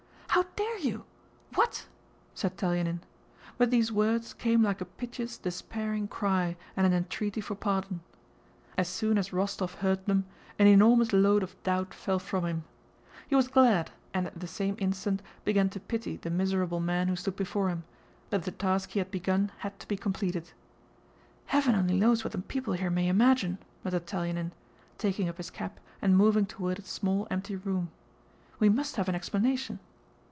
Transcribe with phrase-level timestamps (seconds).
[0.33, 1.03] How dare you?
[1.55, 1.87] What?"
[2.33, 2.99] said Telyánin.
[3.57, 7.99] But these words came like a piteous, despairing cry and an entreaty for pardon.
[8.77, 10.25] As soon as Rostóv heard them,
[10.57, 12.63] an enormous load of doubt fell from him.
[13.27, 17.17] He was glad, and at the same instant began to pity the miserable man who
[17.17, 17.83] stood before him,
[18.29, 20.53] but the task he had begun had to be completed.
[21.47, 24.53] "Heaven only knows what the people here may imagine," muttered Telyánin,
[24.97, 27.91] taking up his cap and moving toward a small empty room.
[28.59, 29.79] "We must have an explanation..."